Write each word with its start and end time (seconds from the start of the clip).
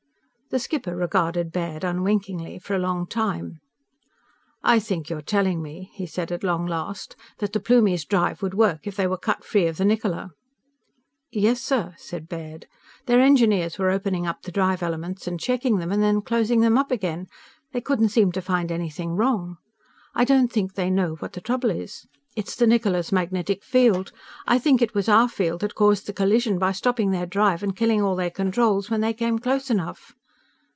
The 0.53 0.59
skipper 0.59 0.97
regarded 0.97 1.53
Baird 1.53 1.85
unwinkingly 1.85 2.59
for 2.59 2.75
a 2.75 2.77
long 2.77 3.07
time. 3.07 3.61
"I 4.61 4.79
think 4.79 5.09
you 5.09 5.15
are 5.15 5.21
telling 5.21 5.61
me," 5.61 5.91
he 5.93 6.05
said 6.05 6.29
at 6.29 6.43
long 6.43 6.65
last, 6.65 7.15
"that 7.37 7.53
the 7.53 7.61
Plumies' 7.61 8.03
drive 8.03 8.41
would 8.41 8.53
work 8.53 8.81
if 8.85 8.97
they 8.97 9.07
were 9.07 9.15
cut 9.15 9.45
free 9.45 9.65
of 9.67 9.77
the 9.77 9.85
Niccola." 9.85 10.31
"Yes, 11.31 11.61
sir," 11.61 11.93
said 11.97 12.27
Baird. 12.27 12.65
"Their 13.05 13.21
engineers 13.21 13.79
were 13.79 13.91
opening 13.91 14.27
up 14.27 14.41
the 14.41 14.51
drive 14.51 14.83
elements 14.83 15.25
and 15.25 15.39
checking 15.39 15.77
them, 15.77 15.89
and 15.89 16.03
then 16.03 16.21
closing 16.21 16.59
them 16.59 16.77
up 16.77 16.91
again. 16.91 17.27
They 17.71 17.79
couldn't 17.79 18.09
seem 18.09 18.33
to 18.33 18.41
find 18.41 18.73
anything 18.73 19.15
wrong. 19.15 19.55
I 20.13 20.25
don't 20.25 20.51
think 20.51 20.73
they 20.73 20.89
know 20.89 21.15
what 21.19 21.31
the 21.31 21.39
trouble 21.39 21.69
is. 21.69 22.05
It's 22.35 22.57
the 22.57 22.65
Niccola's 22.67 23.13
magnetic 23.13 23.63
field. 23.63 24.11
I 24.45 24.59
think 24.59 24.81
it 24.81 24.93
was 24.93 25.07
our 25.07 25.29
field 25.29 25.61
that 25.61 25.75
caused 25.75 26.07
the 26.07 26.11
collision 26.11 26.59
by 26.59 26.73
stopping 26.73 27.11
their 27.11 27.25
drive 27.25 27.63
and 27.63 27.73
killing 27.73 28.01
all 28.01 28.17
their 28.17 28.29
controls 28.29 28.89
when 28.89 28.99
they 28.99 29.13
came 29.13 29.39
close 29.39 29.69
enough." 29.69 30.13